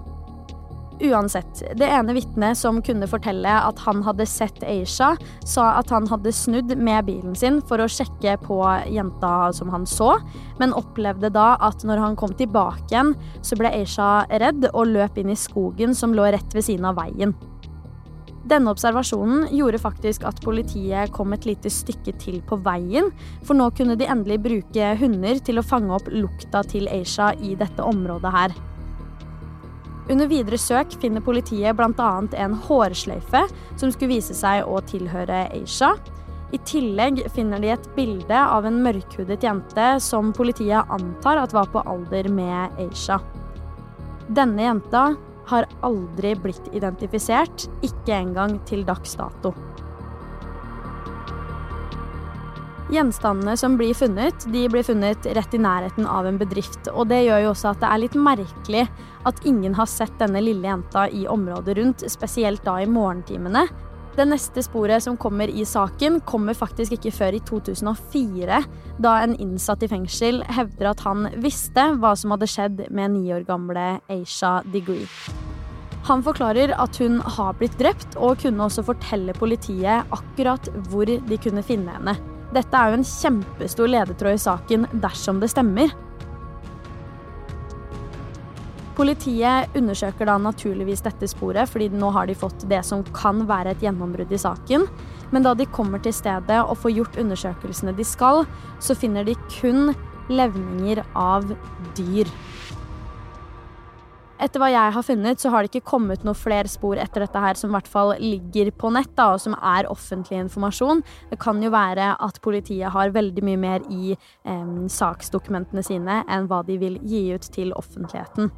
Uansett, 1.03 1.63
det 1.75 1.89
ene 1.91 2.15
vitnet 2.15 2.55
som 2.59 2.77
kunne 2.85 3.09
fortelle 3.11 3.51
at 3.51 3.81
han 3.83 4.05
hadde 4.07 4.27
sett 4.31 4.63
Aisha, 4.63 5.15
sa 5.43 5.65
at 5.81 5.91
han 5.91 6.07
hadde 6.07 6.31
snudd 6.33 6.71
med 6.79 7.09
bilen 7.09 7.35
sin 7.35 7.59
for 7.67 7.83
å 7.83 7.89
sjekke 7.91 8.37
på 8.45 8.61
jenta 8.95 9.51
som 9.57 9.73
han 9.75 9.89
så, 9.91 10.13
men 10.61 10.77
opplevde 10.77 11.33
da 11.35 11.55
at 11.67 11.83
når 11.83 12.03
han 12.03 12.19
kom 12.21 12.37
tilbake 12.39 12.87
igjen, 12.93 13.11
så 13.43 13.59
ble 13.59 13.73
Aisha 13.75 14.13
redd 14.31 14.69
og 14.71 14.93
løp 14.93 15.19
inn 15.19 15.33
i 15.35 15.39
skogen 15.39 15.97
som 15.99 16.15
lå 16.15 16.29
rett 16.31 16.55
ved 16.55 16.67
siden 16.69 16.87
av 16.87 17.01
veien. 17.01 17.35
Denne 18.45 18.71
observasjonen 18.71 19.49
gjorde 19.57 19.81
faktisk 19.81 20.27
at 20.29 20.43
politiet 20.45 21.11
kom 21.17 21.33
et 21.35 21.47
lite 21.49 21.73
stykke 21.73 22.13
til 22.21 22.39
på 22.45 22.61
veien, 22.63 23.09
for 23.43 23.57
nå 23.59 23.71
kunne 23.75 23.97
de 23.99 24.07
endelig 24.07 24.39
bruke 24.45 24.93
hunder 25.01 25.43
til 25.43 25.59
å 25.59 25.67
fange 25.67 25.97
opp 25.97 26.13
lukta 26.13 26.63
til 26.69 26.87
Aisha 26.93 27.33
i 27.41 27.57
dette 27.59 27.83
området 27.83 28.35
her. 28.37 28.57
Under 30.11 30.29
videre 30.29 30.59
søk 30.61 30.99
finner 31.01 31.25
politiet 31.25 31.77
bl.a. 31.79 32.09
en 32.37 32.57
hårsløyfe 32.67 33.47
som 33.81 33.93
skulle 33.93 34.13
vise 34.13 34.37
seg 34.37 34.67
å 34.69 34.83
tilhøre 34.85 35.47
Aisha. 35.55 35.95
I 36.53 36.61
tillegg 36.69 37.23
finner 37.35 37.63
de 37.63 37.73
et 37.73 37.87
bilde 37.97 38.37
av 38.37 38.69
en 38.69 38.83
mørkhudet 38.85 39.43
jente 39.43 39.87
som 40.05 40.29
politiet 40.37 40.93
antar 40.93 41.41
at 41.41 41.57
var 41.57 41.73
på 41.73 41.83
alder 41.89 42.29
med 42.31 42.77
Aisha. 42.85 43.19
Denne 44.29 44.69
jenta 44.69 45.07
har 45.49 45.69
aldri 45.85 46.35
blitt 46.41 46.69
identifisert, 46.77 47.67
ikke 47.85 48.17
engang 48.17 48.59
til 48.69 48.85
dags 48.87 49.17
dato. 49.19 49.53
Gjenstandene 52.95 53.57
som 53.59 53.75
blir 53.75 53.95
funnet, 53.97 54.45
de 54.53 54.69
blir 54.71 54.85
funnet 54.87 55.27
rett 55.35 55.55
i 55.57 55.59
nærheten 55.59 56.07
av 56.07 56.29
en 56.29 56.39
bedrift. 56.39 56.87
og 56.93 57.09
Det 57.11 57.25
gjør 57.25 57.41
jo 57.43 57.51
også 57.51 57.73
at 57.73 57.81
det 57.83 57.89
er 57.91 58.03
litt 58.05 58.15
merkelig 58.15 58.85
at 59.27 59.41
ingen 59.49 59.75
har 59.75 59.89
sett 59.91 60.15
denne 60.21 60.43
lille 60.45 60.69
jenta 60.69 61.09
i 61.11 61.25
området 61.27 61.75
rundt, 61.79 62.05
spesielt 62.13 62.63
da 62.65 62.77
i 62.83 62.87
morgentimene. 62.87 63.65
Det 64.15 64.29
neste 64.31 64.63
sporet 64.63 65.03
som 65.03 65.17
kommer 65.19 65.51
i 65.51 65.65
saken, 65.67 66.21
kommer 66.23 66.55
faktisk 66.55 66.95
ikke 66.95 67.11
før 67.17 67.35
i 67.35 67.41
2004, 67.43 68.61
da 69.03 69.15
en 69.25 69.35
innsatt 69.43 69.83
i 69.83 69.89
fengsel 69.91 70.45
hevder 70.55 70.93
at 70.93 71.03
han 71.03 71.27
visste 71.43 71.89
hva 71.99 72.13
som 72.15 72.31
hadde 72.37 72.47
skjedd 72.53 72.85
med 72.95 73.17
ni 73.17 73.33
år 73.35 73.43
gamle 73.49 73.97
Aisha 74.07 74.61
Degree. 74.71 75.09
Han 76.07 76.23
forklarer 76.23 76.77
at 76.79 77.01
hun 77.03 77.19
har 77.39 77.59
blitt 77.59 77.75
drept, 77.81 78.15
og 78.21 78.39
kunne 78.45 78.69
også 78.69 78.87
fortelle 78.87 79.35
politiet 79.35 80.15
akkurat 80.15 80.71
hvor 80.93 81.11
de 81.11 81.41
kunne 81.43 81.67
finne 81.67 81.97
henne. 81.97 82.34
Dette 82.55 82.79
er 82.79 82.93
jo 82.93 83.01
en 83.01 83.09
kjempestor 83.09 83.91
ledetråd 83.91 84.37
i 84.37 84.43
saken 84.45 84.87
dersom 85.03 85.41
det 85.43 85.51
stemmer. 85.51 85.91
Politiet 88.95 89.75
undersøker 89.75 90.29
da 90.29 90.37
naturligvis 90.39 91.03
dette 91.03 91.27
sporet, 91.27 91.67
fordi 91.67 91.89
nå 91.91 92.13
har 92.15 92.29
de 92.31 92.37
fått 92.39 92.63
det 92.71 92.79
som 92.87 93.03
kan 93.17 93.43
være 93.49 93.75
et 93.75 93.83
gjennombrudd 93.83 94.31
i 94.31 94.39
saken. 94.39 94.87
Men 95.35 95.43
da 95.43 95.57
de 95.59 95.67
kommer 95.67 95.99
til 96.03 96.15
stedet 96.15 96.61
og 96.63 96.79
får 96.79 96.95
gjort 96.95 97.19
undersøkelsene 97.19 97.97
de 97.99 98.07
skal, 98.07 98.45
så 98.79 98.95
finner 98.95 99.27
de 99.27 99.35
kun 99.57 99.91
levninger 100.31 101.03
av 101.19 101.51
dyr. 101.99 102.31
Etter 104.45 104.61
hva 104.61 104.67
jeg 104.69 104.93
har 104.93 105.05
funnet, 105.07 105.41
så 105.41 105.49
har 105.49 105.65
det 105.65 105.71
ikke 105.71 105.89
kommet 105.95 106.25
noen 106.27 106.37
flere 106.37 106.69
spor 106.69 106.99
etter 107.01 107.25
dette 107.25 107.41
her 107.41 107.57
som 107.57 107.71
i 107.71 107.77
hvert 107.79 107.89
fall 107.89 108.11
ligger 108.21 108.69
på 108.77 108.91
nett, 108.93 109.15
da, 109.17 109.31
og 109.33 109.41
som 109.41 109.55
er 109.57 109.89
offentlig 109.89 110.37
informasjon. 110.43 111.01
Det 111.31 111.39
kan 111.41 111.63
jo 111.65 111.71
være 111.73 112.11
at 112.21 112.41
politiet 112.45 112.93
har 112.93 113.15
veldig 113.15 113.45
mye 113.47 113.63
mer 113.63 113.87
i 113.89 114.13
eh, 114.13 114.75
saksdokumentene 114.93 115.85
sine 115.87 116.21
enn 116.29 116.51
hva 116.51 116.61
de 116.69 116.77
vil 116.83 117.01
gi 117.09 117.25
ut 117.33 117.49
til 117.57 117.73
offentligheten. 117.79 118.53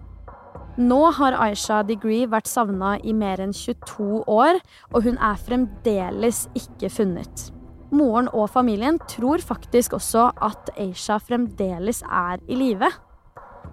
Nå 0.77 1.01
har 1.21 1.39
Aisha 1.47 1.85
Degree 1.87 2.27
vært 2.29 2.51
savna 2.51 2.97
i 2.99 3.15
mer 3.17 3.41
enn 3.45 3.55
22 3.55 4.25
år, 4.27 4.59
og 4.91 5.07
hun 5.07 5.23
er 5.23 5.39
fremdeles 5.39 6.49
ikke 6.59 6.91
funnet. 6.93 7.51
Moren 7.95 8.27
og 8.35 8.51
familien 8.51 8.99
tror 9.07 9.39
faktisk 9.39 9.95
også 9.97 10.33
at 10.43 10.75
Aisha 10.75 11.21
fremdeles 11.23 12.03
er 12.03 12.43
i 12.51 12.59
live. 12.59 12.91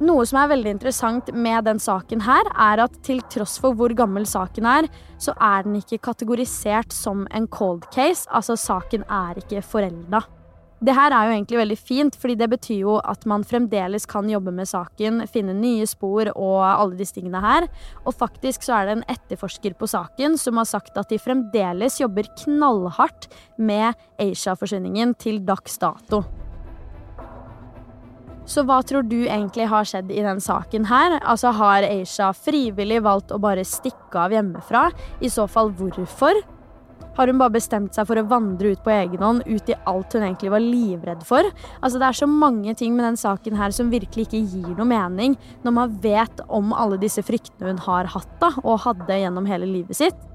Noe 0.02 0.26
som 0.26 0.40
er 0.42 0.50
veldig 0.50 0.72
interessant 0.74 1.28
med 1.38 1.68
den 1.68 1.80
saken 1.82 2.24
her, 2.26 2.48
er 2.58 2.82
at 2.88 2.96
til 3.06 3.22
tross 3.30 3.60
for 3.62 3.78
hvor 3.78 3.94
gammel 3.94 4.26
saken 4.26 4.66
er, 4.66 4.88
så 5.22 5.36
er 5.38 5.68
den 5.68 5.78
ikke 5.78 6.02
kategorisert 6.10 6.96
som 6.96 7.28
en 7.30 7.46
cold 7.48 7.86
case, 7.94 8.26
altså 8.34 8.58
saken 8.58 9.06
er 9.06 9.44
ikke 9.44 9.62
forelda. 9.62 10.24
Det 10.84 10.92
her 10.98 11.14
er 11.16 11.30
jo 11.30 11.36
egentlig 11.38 11.60
veldig 11.62 11.78
fint, 11.80 12.16
fordi 12.20 12.36
det 12.42 12.50
betyr 12.52 12.82
jo 12.82 12.98
at 13.00 13.22
man 13.30 13.46
fremdeles 13.48 14.04
kan 14.10 14.28
jobbe 14.28 14.52
med 14.52 14.68
saken, 14.68 15.24
finne 15.32 15.56
nye 15.56 15.88
spor 15.88 16.34
og 16.34 16.60
alle 16.66 16.98
disse 17.00 17.16
tingene 17.16 17.40
her. 17.40 17.70
Og 18.04 18.18
faktisk 18.18 18.66
så 18.68 18.82
er 18.82 18.90
det 18.90 18.98
en 18.98 19.08
etterforsker 19.16 19.78
på 19.80 19.88
saken 19.88 20.36
som 20.42 20.60
har 20.60 20.68
sagt 20.68 21.00
at 21.00 21.14
de 21.14 21.22
fremdeles 21.22 22.02
jobber 22.04 22.28
knallhardt 22.44 23.30
med 23.56 23.94
Asia-forsvinningen 24.20 25.16
til 25.24 25.40
dags 25.48 25.80
dato. 25.80 26.26
Så 28.46 28.66
hva 28.68 28.82
tror 28.84 29.06
du 29.08 29.22
egentlig 29.24 29.70
har 29.72 29.88
skjedd 29.88 30.10
i 30.12 30.24
den 30.24 30.42
saken 30.44 30.90
her? 30.90 31.20
Altså 31.22 31.54
Har 31.56 31.86
Aisha 31.88 32.34
frivillig 32.36 33.00
valgt 33.06 33.32
å 33.32 33.40
bare 33.42 33.64
stikke 33.68 34.26
av 34.26 34.36
hjemmefra? 34.36 34.90
I 35.24 35.32
så 35.32 35.48
fall 35.48 35.72
hvorfor? 35.78 36.42
Har 37.14 37.30
hun 37.30 37.38
bare 37.38 37.54
bestemt 37.54 37.94
seg 37.94 38.08
for 38.10 38.18
å 38.18 38.26
vandre 38.26 38.74
ut 38.74 38.82
på 38.84 38.92
egen 38.92 39.22
hånd, 39.22 39.44
ut 39.46 39.70
i 39.70 39.78
alt 39.90 40.16
hun 40.18 40.26
egentlig 40.26 40.50
var 40.50 40.64
livredd 40.64 41.22
for? 41.28 41.46
Altså, 41.80 42.02
det 42.02 42.10
er 42.10 42.20
så 42.24 42.30
mange 42.30 42.74
ting 42.80 42.98
med 42.98 43.06
den 43.06 43.20
saken 43.22 43.60
her 43.60 43.76
som 43.76 43.94
virkelig 43.94 44.26
ikke 44.26 44.42
gir 44.42 44.74
noe 44.74 44.90
mening, 44.90 45.38
når 45.64 45.78
man 45.78 45.96
vet 46.04 46.42
om 46.50 46.74
alle 46.74 46.98
disse 47.02 47.22
fryktene 47.26 47.76
hun 47.76 47.84
har 47.86 48.10
hatt 48.16 48.38
da, 48.42 48.50
og 48.64 48.82
hadde 48.88 49.22
gjennom 49.22 49.50
hele 49.50 49.70
livet 49.70 50.02
sitt. 50.02 50.33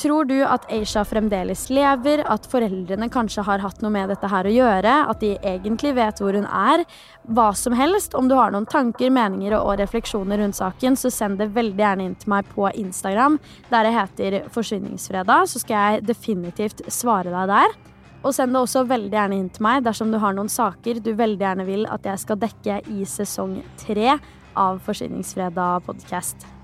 Tror 0.00 0.24
du 0.24 0.38
at 0.42 0.64
Aisha 0.72 1.04
fremdeles 1.04 1.66
lever, 1.70 2.22
at 2.24 2.46
foreldrene 2.50 3.10
kanskje 3.12 3.44
har 3.46 3.62
hatt 3.62 3.82
noe 3.84 3.92
med 3.92 4.08
dette 4.10 4.30
her 4.30 4.48
å 4.48 4.54
gjøre, 4.54 4.94
at 5.12 5.20
de 5.20 5.34
egentlig 5.36 5.92
vet 5.98 6.22
hvor 6.22 6.34
hun 6.36 6.48
er? 6.48 6.84
Hva 7.28 7.50
som 7.58 7.76
helst. 7.76 8.16
Om 8.18 8.30
du 8.30 8.34
har 8.38 8.54
noen 8.54 8.66
tanker, 8.66 9.12
meninger 9.12 9.54
og 9.60 9.76
refleksjoner 9.82 10.40
rundt 10.42 10.58
saken, 10.58 10.96
så 10.98 11.12
send 11.12 11.38
det 11.42 11.52
veldig 11.54 11.84
gjerne 11.84 12.08
inn 12.08 12.16
til 12.18 12.32
meg 12.32 12.48
på 12.54 12.66
Instagram, 12.72 13.38
der 13.70 13.86
det 13.86 13.94
heter 13.98 14.38
Forsvinningsfredag, 14.54 15.48
så 15.52 15.62
skal 15.62 15.76
jeg 15.76 16.06
definitivt 16.08 16.84
svare 16.92 17.34
deg 17.34 17.52
der. 17.52 17.76
Og 18.22 18.34
send 18.34 18.54
det 18.54 18.62
også 18.62 18.86
veldig 18.86 19.12
gjerne 19.12 19.38
inn 19.38 19.50
til 19.52 19.66
meg 19.66 19.84
dersom 19.86 20.12
du 20.14 20.20
har 20.22 20.34
noen 20.36 20.50
saker 20.52 21.02
du 21.02 21.12
veldig 21.18 21.42
gjerne 21.42 21.66
vil 21.68 21.86
at 21.90 22.06
jeg 22.06 22.22
skal 22.22 22.40
dekke 22.42 22.80
i 22.94 23.06
sesong 23.08 23.60
tre 23.82 24.16
av 24.58 24.82
Forsvinningsfredag 24.86 25.86
podkast. 25.88 26.61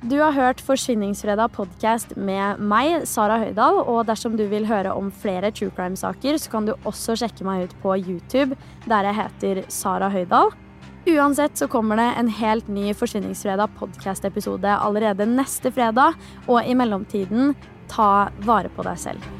Du 0.00 0.14
har 0.16 0.32
hørt 0.32 0.62
Forsvinningsfredag 0.64 1.50
podkast 1.52 2.14
med 2.16 2.60
meg, 2.64 3.02
Sara 3.04 3.34
Høydahl. 3.42 3.82
Og 3.84 4.06
dersom 4.08 4.32
du 4.38 4.46
vil 4.48 4.64
høre 4.64 4.94
om 4.96 5.10
flere 5.12 5.50
true 5.52 5.68
crime-saker, 5.76 6.38
så 6.40 6.52
kan 6.54 6.64
du 6.64 6.72
også 6.88 7.18
sjekke 7.20 7.44
meg 7.44 7.66
ut 7.66 7.74
på 7.82 7.98
YouTube, 7.98 8.56
der 8.88 9.10
jeg 9.10 9.18
heter 9.18 9.60
Sara 9.68 10.08
Høydahl. 10.08 10.54
Uansett 11.04 11.60
så 11.60 11.68
kommer 11.68 12.00
det 12.00 12.08
en 12.16 12.32
helt 12.40 12.72
ny 12.72 12.94
Forsvinningsfredag 12.96 13.76
podkast-episode 13.76 14.72
allerede 14.78 15.28
neste 15.28 15.68
fredag. 15.68 16.16
Og 16.48 16.64
i 16.64 16.72
mellomtiden, 16.80 17.52
ta 17.92 18.30
vare 18.48 18.72
på 18.72 18.88
deg 18.88 19.04
selv. 19.04 19.39